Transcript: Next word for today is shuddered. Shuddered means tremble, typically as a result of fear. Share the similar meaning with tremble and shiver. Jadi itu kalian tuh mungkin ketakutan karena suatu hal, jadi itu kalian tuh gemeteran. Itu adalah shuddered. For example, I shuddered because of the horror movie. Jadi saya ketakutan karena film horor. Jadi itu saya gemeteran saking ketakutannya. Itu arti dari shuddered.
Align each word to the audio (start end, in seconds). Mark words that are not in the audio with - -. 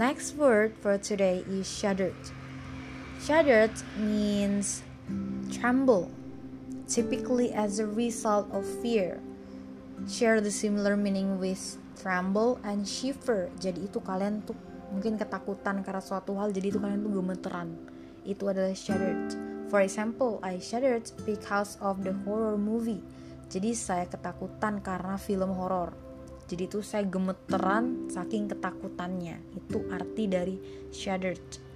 Next 0.00 0.32
word 0.40 0.72
for 0.80 0.96
today 0.96 1.44
is 1.44 1.68
shuddered. 1.68 2.16
Shuddered 3.20 3.76
means 4.00 4.80
tremble, 5.52 6.08
typically 6.88 7.52
as 7.52 7.76
a 7.76 7.84
result 7.84 8.48
of 8.48 8.64
fear. 8.80 9.20
Share 10.08 10.40
the 10.40 10.48
similar 10.48 10.96
meaning 10.96 11.36
with 11.36 11.76
tremble 12.00 12.56
and 12.64 12.88
shiver. 12.88 13.52
Jadi 13.60 13.92
itu 13.92 14.00
kalian 14.00 14.40
tuh 14.40 14.56
mungkin 14.88 15.20
ketakutan 15.20 15.84
karena 15.84 16.00
suatu 16.00 16.32
hal, 16.40 16.48
jadi 16.48 16.72
itu 16.72 16.80
kalian 16.80 17.04
tuh 17.04 17.20
gemeteran. 17.20 17.68
Itu 18.24 18.48
adalah 18.48 18.72
shuddered. 18.72 19.36
For 19.68 19.84
example, 19.84 20.40
I 20.40 20.64
shuddered 20.64 21.12
because 21.28 21.76
of 21.84 22.08
the 22.08 22.16
horror 22.24 22.56
movie. 22.56 23.04
Jadi 23.52 23.76
saya 23.76 24.08
ketakutan 24.08 24.80
karena 24.80 25.20
film 25.20 25.52
horor. 25.52 25.92
Jadi 26.50 26.66
itu 26.66 26.82
saya 26.82 27.06
gemeteran 27.06 28.10
saking 28.10 28.50
ketakutannya. 28.50 29.38
Itu 29.54 29.86
arti 29.86 30.26
dari 30.26 30.58
shuddered. 30.90 31.69